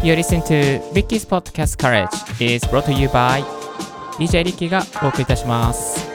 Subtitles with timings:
[0.00, 2.08] You listen to Ricky's Podcast Courage
[2.40, 3.42] is brought to you by
[4.16, 6.08] DJ リッキーがお送りいたします。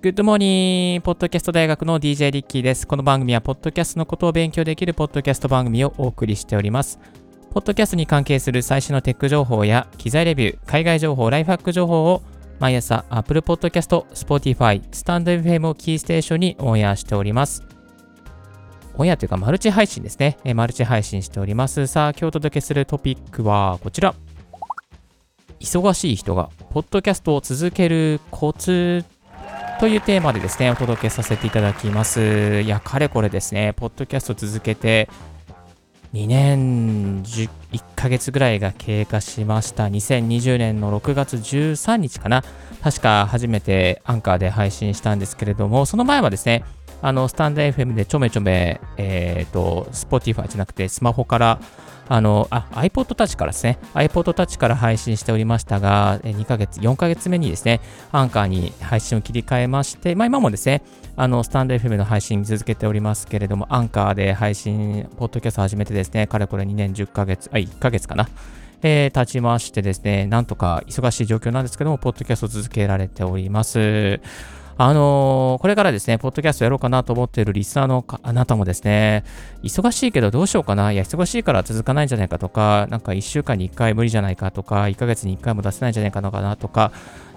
[0.00, 1.02] Good morning!
[1.02, 2.86] ポッドキャスト大学の DJ リッキーです。
[2.86, 6.98] この番組は、ポッドキャストのことを勉強できるポッドキャスト番組をお送りしております。
[7.50, 12.22] ポッドキャストに関係する最新のテック情報や機材レビュー、海外情報、ライフハック情報を
[12.60, 17.64] 毎朝 Apple Podcast、Spotify、StandFM をキーステーションにオンエアしております。
[18.98, 20.36] オンエアというかマルチ配信ですね。
[20.44, 21.86] えマルチ配信しております。
[21.86, 24.14] さあ、今日お届けするトピックはこちら。
[25.58, 29.04] 忙しい人がポッドキャストを続けるコツ
[29.78, 32.60] というテーマでですね、お届けさせていただきます。
[32.60, 35.08] いや、かれこれですね、ポッドキャスト続けて
[36.12, 37.48] 2年1
[37.94, 39.86] ヶ月ぐらいが経過しました。
[39.86, 42.42] 2020年の6月13日かな。
[42.82, 46.64] 確か初めてアンカーで配信したんですけれども、その前はですね、
[47.02, 51.60] あの、スタンド FM でちょめちょめ、えっ、ー、と、Spotify じゃなくてスマホから、
[52.08, 57.80] あの、あ、iPod Touch からですね、iPod Touch から配信しておりましたが、2ヶ月、4ヶ月目にですね、
[58.10, 60.82] アンカーに配信を切り替えまして、まあ今もですね、
[61.16, 68.28] あの、スタンド FM の配信続けておりますけれども、アンカーで配信、ポッドキャスト始めてですね、かれこれ2年10ヶ月、あ、1ヶ月かな。
[68.82, 74.20] えー、経ちましてですね、なんとか忙しい状況なんですけども、ポッドキャスト続けられております。
[74.82, 79.24] あのー、これからですね、ポッドキャストやろうかなと思っているリスナーのあなたもですね、
[79.62, 86.92] 忙しいけどどうしようかな、いや、忙しいから続かないんじゃないかとか、なんか1週間に1回無理じゃないかとか、1ヶ月に1回も出せないんじゃないかなとか、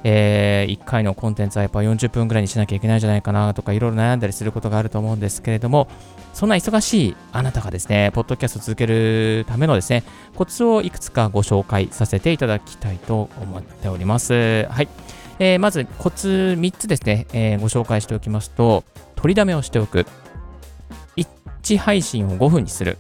[0.06, 5.90] えー、1回のコンテンツはやっぱ40分ぐらいにしなきゃいけないんじゃないかなとか、いろいろ悩んだりすることがあると思うんですけれども、
[6.34, 10.06] そんな忙しいあなたがですね、ポッドキャストを続けるためのですね、
[10.38, 14.66] コツをいくつかご紹介させていただきたいと思っております。
[14.70, 14.88] はい。
[15.40, 18.84] えー、まずコツ3つですね、えー、ご紹介しておきますと、
[19.16, 20.06] 取りだめをしておく、
[21.64, 22.98] 1配信を5分にする、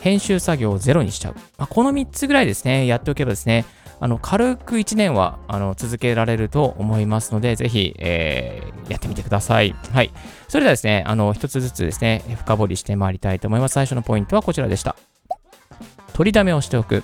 [0.00, 1.34] 編集作業をゼロにしちゃう。
[1.56, 3.64] まあ、この3つぐらいですね、やっておけばですね、
[4.00, 9.74] あの軽く1年はあの続けられると思いますので、ぜひ、えー、やってみてください。
[9.92, 10.12] はい。
[10.48, 13.72] それではですね、あの、一つずつですね、深掘りしてまいりたいと思います。
[13.72, 14.94] 最初のポイントはこちらでした。
[16.12, 17.02] 取りだめをしておく。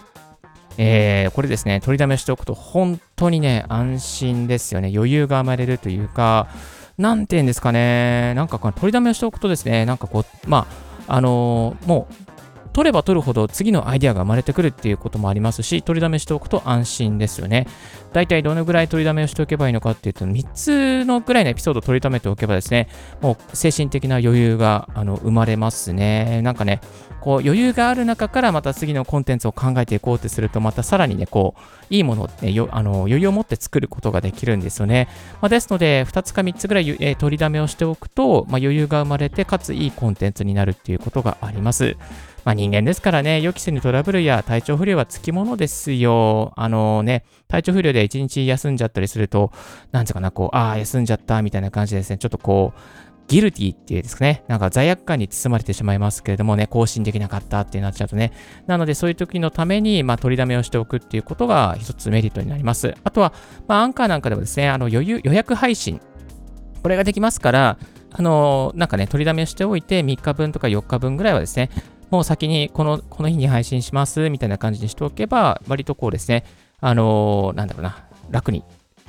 [0.78, 4.92] えー、これですね、取りだめしておくと本当にね、安心ですよね。
[4.94, 6.48] 余裕が生まれるというか、
[6.98, 10.66] なんて言うんですかね、なんかこの取りだめをしておくとですね、なんかこう、ま
[11.08, 12.30] あ、あのー、もう、
[12.72, 17.66] 取れば取るほど次のアイデアが生まれてくるっていうこともありますし、取りだめしておくと安心ですよね。
[18.12, 22.88] 大体どのぐらい取りだめをしておけばいいのかっていうと、3つのぐらいのエピソードを取りためておけばですね、
[23.20, 26.42] もう精神的な余裕があの生まれますね。
[26.42, 26.81] なんかね、
[27.20, 31.60] こう余裕がある中からまた次のコンテンツを考えていこうってすると、またさらにね、こう、
[31.91, 35.08] いいものを、ね、あの余裕を持って作ることができるんですよね。
[35.41, 41.97] まあ、ですので、2つか3つぐらい、えー、取りだめをしておくと、まあ、余裕が生まれて、かついいコンテンツになるっていうことがあります。
[42.45, 46.53] まあ、人間ですからね、予期せぬトラブルや体調不良はつきものですよ。
[46.56, 49.53] あのね、体調不良で1日休んじゃったりすると、
[49.93, 52.19] なんていうかな、こう、ああ、休んじゃったみたいな感じですね。
[52.19, 52.81] ちょっとこう、
[53.31, 58.33] ギルティっていうですかね、なんか罪悪感に包まれてしまいますけれどもね、更新できなかったってなっちゃうとね。
[58.67, 62.95] なので、そういう時のために、まあ、取りだめをしておくっていうことが一つメリットになります。
[63.05, 63.33] あとは、
[63.69, 66.00] まあ、アンカーなんかでもですね、あの余裕、予約配信、
[66.83, 67.79] これができますから、
[68.11, 71.71] あの、なんかね、取りだめしておいて、3日分とか4日分ぐらいはですね、
[72.10, 76.44] もう先にこの、この日に配信しますみたいな感じにしておけば、割とこうですね、
[76.81, 78.65] あのー、なんだろうな、楽に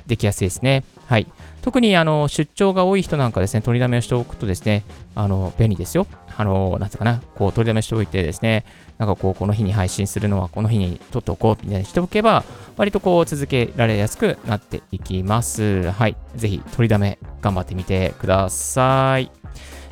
[0.06, 0.84] できやすいですね。
[1.06, 1.26] はい。
[1.62, 6.06] 特にあの出張が多い人なんかですね、取りだめをしておくとですね、あの便利ですよ。
[6.36, 8.64] あの、なんていうかな、こう取りだめしておいてですね、
[8.98, 12.44] なんかこう、この日に配信するのはこの日に撮っておこうみたいにしておけば、
[12.76, 15.90] 割とこう続けられやすくなっていきます。
[15.90, 16.16] はい。
[16.36, 19.41] ぜひ取りだめ頑張ってみてください。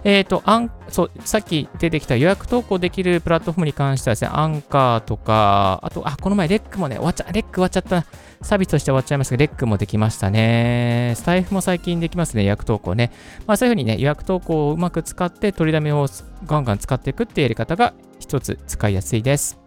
[0.03, 8.06] えっ、ー、と、アン、そう、さっき出てきた予約投稿できるプラットフォームに関してはですね、アンカーとか、あと、あ、この前レックもね、終わっちゃ、レック終わっちゃった。
[8.43, 11.12] サービスとして終わっちゃいましたけど、レックもできましたね。
[11.16, 13.12] スタイフも最近できますね、予約投稿ね。
[13.47, 16.06] まあそういうふうにね、予約投稿をうまく使って取りだめを
[16.47, 19.58] ガンガン使っていくっていうやり方が一つ使いやすいです。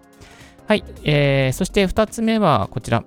[0.67, 0.83] はい。
[1.03, 3.03] えー、そして二つ目はこちら。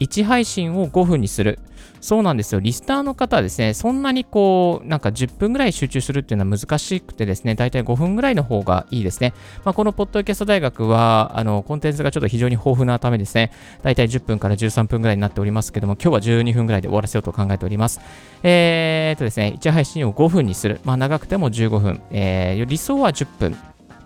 [0.00, 1.58] 1配信を5分にする。
[2.00, 2.60] そうなんですよ。
[2.60, 9.34] リスターの方はですね、そんなにこう、なんか10分ぐらい集中するっていうのは難しくてですね、だいたい5分ぐらいの方がいいですね。
[9.64, 13.52] まあ、このポッドキャスト大学は、あの、コンテンツがちょっと非常に豊富なためですね、
[13.82, 18.00] だいたい10分から13分ぐらいになっておりますけども、今日は12分ぐらいで終わらせようと考えております。
[18.42, 20.80] えー、っとですね、1配信を5分にする。
[20.84, 22.02] まあ、長くても15分。
[22.10, 23.56] えー、理想は10分。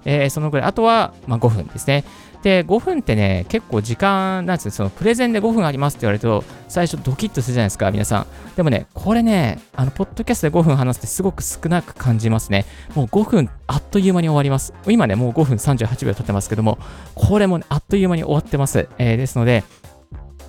[0.04, 0.66] えー、そのぐらい。
[0.66, 2.04] あとは、まあ、5分ですね。
[2.42, 8.26] で、5分ってね、結構時間、なんつうそのプレゼンで5分ありますって言われると、最初ドキッとするじゃないですか、皆さん。
[8.56, 12.64] でもね、これね、あの、ポッドキャストで5分話すってすごく少なく感じますね。
[12.94, 14.72] もう5分、あっという間に終わります。
[14.86, 16.78] 今ね、もう5分38秒経ってますけども、
[17.14, 18.88] これも、ね、あっという間に終わってます。
[18.96, 19.64] えー、ですので、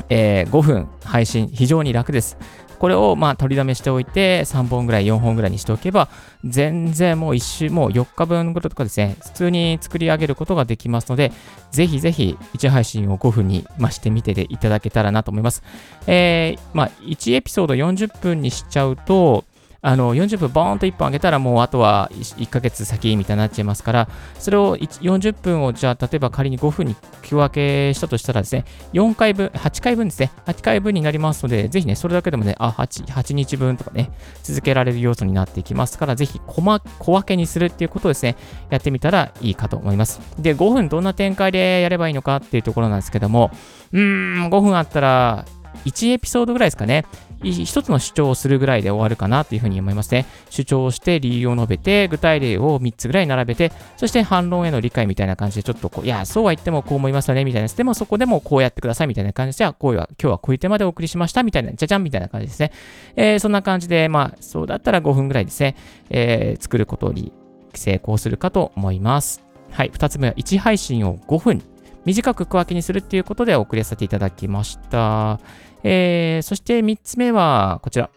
[0.10, 2.38] えー、5分配信、非常に楽です。
[2.82, 6.10] これをまあ取りだめしておいて、3本ぐらい、4本ぐらいにしておけば、
[6.44, 11.32] 全然もう1週、もう4日分ぐらいとかですね、普通に作り上げることができますので、
[11.70, 15.62] ぜひぜひ1配信を5分に増してみていただけたらなと思います。
[16.08, 19.46] えー、まあ1エピソード40分にしちゃうと、
[19.84, 26.96] あの40分ボーンと1本上げたらもうあとは 1, 1ヶ月先みたいになっちゃいますから、それを40分をじゃあ例えば仮に5分に
[27.28, 34.12] 区分けしたとしたらですね、4回分、8回分ですね、8回分になりますので、ぜひね、それだけでもね、あ、8, 8日分とかね、
[34.44, 38.36] 続けられる要素になっていきますから、ぜひ小小分けにするっていうことをですね、
[38.70, 40.22] やってみたらいいかと思います。
[40.38, 43.50] で、5分どんな展開でやればいいのかっていうところなんですけども、
[43.94, 45.46] うーん、5分あったら、
[45.86, 47.06] 1エピソードぐらいですかね。
[47.44, 50.26] 一つの主張をするぐらいで終わるかなというふうに思いますね。
[50.50, 57.68] 主張をして理由を述べて、具体例を3つぐらい並べて、そして反論への理解みたいな感じでちょっとこう、いや、そうは言ってもこう思いますよね、みたいな。
[57.68, 62.72] でもそこでもこうやってくださいみたいな感じで、は、こういう、今日はこういうテーマでお送りしましたみたいな、じゃじゃんみたいな感じですね。
[63.16, 65.76] えー、そんな感じで、まあ、そうだったら5分ぐらいですね、
[66.10, 67.32] えー、作ることに
[67.74, 69.44] 成功するかと思います。
[69.72, 71.64] はい、2つ目は1配信を5分
[72.06, 75.40] 短く区分けにするっていうことで送りさせていただきました。
[75.84, 78.10] えー、そして3つ目はこちら。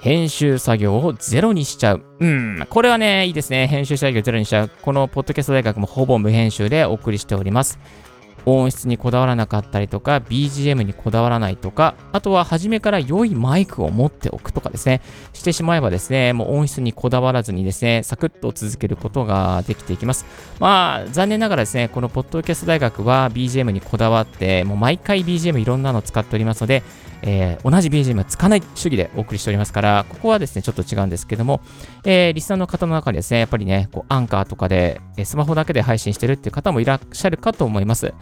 [0.00, 2.02] 編集作業をゼロにしちゃう。
[2.18, 3.68] うん、これはね、いいですね。
[3.68, 4.70] 編集作業をゼロにしちゃう。
[4.82, 7.78] このポッドキャスト大学もほぼ無編集でお送りしております。
[8.46, 15.00] 音質にこだわらなかったりとか、BGM にこだわらないとか、あとは初めから良いマイクを持っておくとかですね、
[15.32, 20.26] してしまえばですね、もう音質にこだわらずにですね、サクッと続けることができていきます。
[20.58, 26.82] まあ、残念ながらですね、このポッドキャスト大学は BGM にこだわって、もう毎回 BGM いろんなの使っておりますので、
[27.22, 31.60] えー、同じ BGM は使わない主義でお送りしておりますから、ここはですね、ちょっと違うんですけども、
[32.04, 38.12] えー、リスナーの方の中にですね、やっぱりね、こうアンカーとかで、えスマホだけで配信してるっていう方もいらっしゃるかと思います。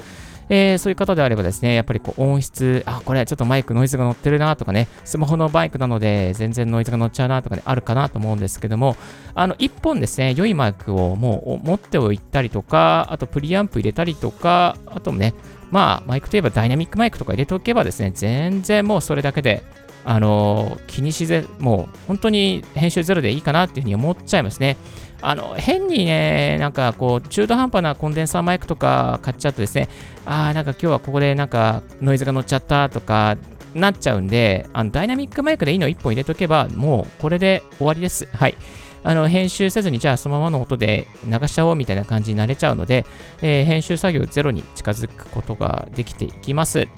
[0.53, 8.97] えー、そういう方であればですね、やっぱりこう音質、あ、これちょっとマイクノイズが乗ってるなとかね、スマホのバイクなので全然ノイズが乗っちゃうなとかね、あるかなと思うんですけども、
[9.35, 15.35] あの、一本ですね、良いマイクをもう持っておいたりとか、あとプリアンプ入れたりとか、あとね、
[15.71, 19.63] まあ、マイクといえばダイナミックマイクとか入れておけばですね、全然もうそれだけで、
[20.05, 24.77] あのー、気にしぜ、もう本当に編集ゼロでいいかなっていうふうに思っちゃいますね。
[25.23, 29.89] あの、変にね、なんかこう、中途半端なコンデンサーマイクとか買っちゃうとですね、
[30.25, 33.37] ああ、なんか今日はここでなんかノイズが乗っちゃったとか、
[33.75, 38.29] なっちゃうんで、あのダイナミックマイクでいいの1本入れとけば、もうこれで終わりです。
[38.33, 38.57] はい。
[39.03, 43.07] あの編集せずに、じゃあそのままの音で流しちゃおうみたいな感じになれちゃうので、
[43.41, 46.89] えー、編集作業ゼロに近づくことができていきます。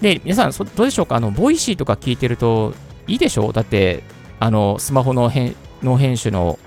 [0.00, 1.16] で、皆さん、どうでしょうか？
[1.16, 2.74] あの、ボイシーとか聞いてると
[3.06, 3.50] いいでしょ？
[3.50, 4.02] うだって、
[4.40, 6.58] あの、スマホの編ノー編集の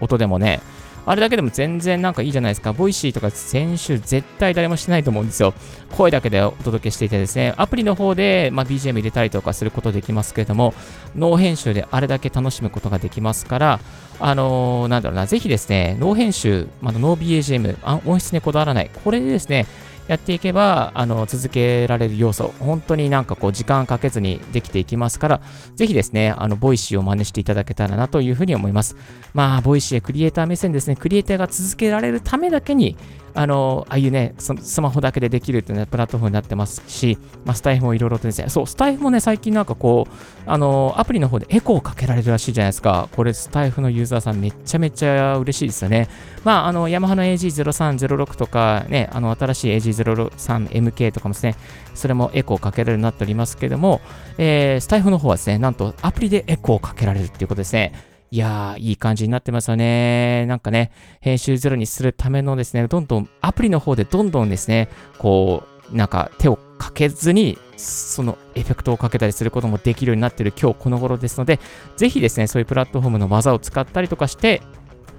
[0.00, 0.60] 音でもね、
[1.08, 2.74] あれだけでも全然なんかいいじゃないですか。
[2.74, 5.54] ボイシーとか編集絶対誰もしてないと思うんですよ。
[5.96, 10.74] 声だけでお届けしていてですね、アプリの方で、ま、BGM 入れたりとかすることできますけれども、
[11.16, 13.80] ノー編集であれだけ楽しむことができますから、
[14.20, 18.90] あのー、なんだろうな、ぜひですね、ノー編集、またノー BGM、音質にこだわらない。
[19.02, 19.64] これでですね、
[20.08, 25.40] やっていけば、あの、続けられる要素、本当になんかこう、時間かけずにできていきますから、
[25.76, 28.96] ぜひですね、あの、ボイシーを真似していただけたらなというふうに思います。
[29.34, 32.96] まあ、ボイシークリエイター目線ですね、クリエイターが続けられるためだけに、
[33.34, 43.08] あの、ああいうね、スマホだけでできるっていう、ね、プラットフォームになってますし、まあ、スタイフもいろいろとですね、そう、スタイフもね、最近なんかこう、あの、アプリの方でエコーをかけられるらしいじゃないですか。
[43.14, 46.08] これ、スタイフのユーザーさんめちゃめちゃ嬉しいですよね。
[46.42, 51.56] まあ、あの、ヤマハの AG0306 とか、ね、あの、新しい AG AG03MK とかもですね、
[51.94, 54.00] それもエコーかけられるようになっておりますけども、
[54.38, 57.92] えー、スタイフの方はですね、なんとアプリでエコーをかけられるっていうことですね。
[58.30, 60.44] いやー、いい感じになってますよね。
[60.46, 60.90] なんかね、
[61.20, 64.88] 編集ゼロにするためのですね、どんどん、アプリの方でどんどんですね、
[65.18, 71.58] こう、なんか手をかけずに、そのエフェクトをかけたりすることもできるようになっている今日この頃ですので、
[71.96, 74.62] ぜひですね、そういうプラットフォームの技を使ったりとかして、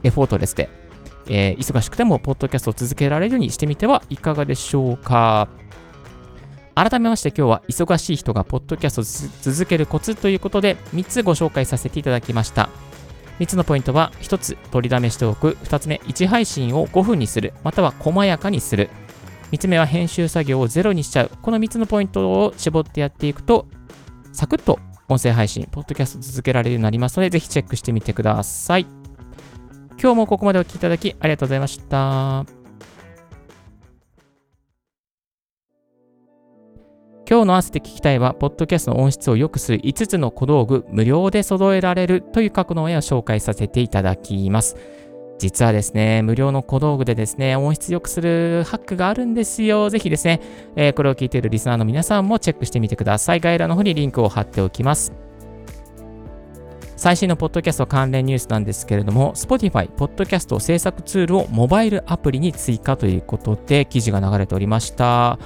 [0.04, 0.70] エフォートレスで、
[1.30, 5.48] えー、忙しくても、ポッドキャストを続けられるようにしてみてはいかがでしょうか。
[6.76, 12.70] 改めまして今日は忙しい人がポッドキャストを続けるコツということで3つご紹介させていただきました。
[13.40, 15.58] 3つのポイントは、1つ、取りだめしておく。
[15.64, 17.54] 2つ目、1配信を5分にする。
[17.64, 18.90] または細やかにする。
[19.52, 21.32] 3つ目は編集作業をゼロにしちゃう。
[21.42, 23.68] この3つのポイントを絞ってやっていくと、
[24.34, 28.99] サクッと音声配信、ポッドキャスト続けられるようになりますので、ぜひチェックしてみてください。
[30.02, 32.46] 今日もここまでお聴きいただきありがとうございました。
[37.30, 44.78] 今日の合わせて聞きたいは、ポッドキャストの音質を良くする5つの小道具、無料で揃えられるという格納絵を紹介させていただきます。
[45.38, 49.92] 実はですね、無料の小道具でですね、音質良くするハックがあるんですよ。
[49.92, 50.42] ぜひですね、
[50.76, 53.40] えー、これを聞いているリスナーの皆さんもチェックしてみてください。
[53.42, 55.14] 概要欄の方にリンクを貼っておきます。
[57.00, 65.40] 最新のポッドキャスト関連ニュースなんですけれども、Spotify、ポッドキャスト制作ツールをモバイルアプリに追加ということで記事が流れておりました。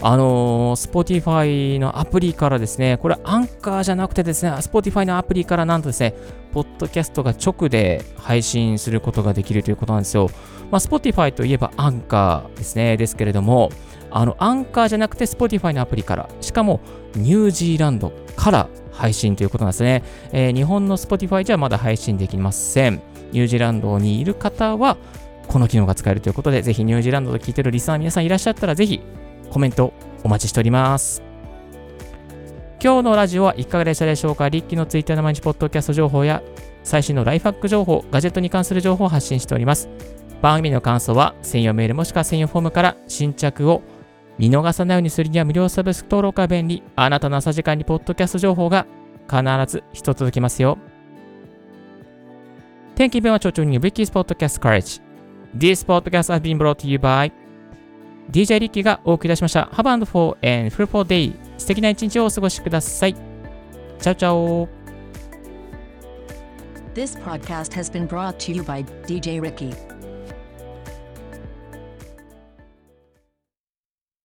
[0.00, 6.14] あのー、Spotify のアプリからですね、これアンカーじゃなくてですね、Spotify のアプリからなんとですね、
[6.52, 10.30] ポッドキャストが直で配信することができるということなんですよ。
[10.70, 13.70] まあ、Spotify といえばアンカーですね、ですけれども、
[14.12, 16.78] あの、アンカーじゃなくて Spotify のアプリから、しかも
[17.16, 20.02] ニュージーランドから配信ということなんですね。
[20.32, 23.00] えー、日本の Spotify じゃまだ配信できません。
[23.32, 24.96] ニュージーランドにいる方は、
[25.48, 29.00] この機能が使えるということで、ぜひニュージーランドで聞いてるリスナー皆さんいらっしゃったら、ぜひ
[29.50, 31.22] コメントお待ちしております。
[32.82, 36.42] 今日のラジオはいかがでしたでしょうかリッキーのツイッターの毎日ポッドキャスト情報や
[36.82, 39.88] 最新のライフハック情報、ガジェットに関する情報を発信しております。
[40.42, 43.82] 番組の感想は専用メールもしくは専用フォームから新着を
[44.42, 46.82] 見逃さないようにするには無料サブスク登録が便利。
[46.96, 48.88] あなたの朝時間にポッドキャスト情報が
[49.30, 50.78] 必ず一つ届きますよ。
[52.96, 55.00] 天気弁は長中に Ricky's Podcast Courage。
[55.56, 57.30] This podcast has been brought to you by
[58.32, 59.70] DJ リッキーがお送りいたしました。
[59.74, 63.14] Have and for and full for day 素敵な一日をお過ごしください。
[63.14, 64.68] チャオチャオ
[66.94, 69.91] This podcast has been brought to you by DJ Ricky.